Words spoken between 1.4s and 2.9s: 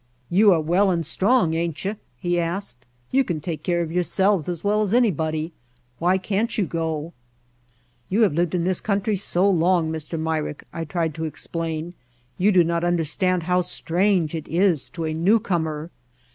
ain't you?" he asked.